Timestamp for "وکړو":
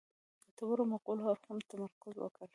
2.19-2.45